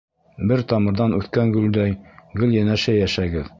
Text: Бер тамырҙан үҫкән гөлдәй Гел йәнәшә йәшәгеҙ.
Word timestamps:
Бер 0.51 0.63
тамырҙан 0.71 1.13
үҫкән 1.19 1.53
гөлдәй 1.59 1.95
Гел 2.41 2.59
йәнәшә 2.59 2.99
йәшәгеҙ. 3.05 3.49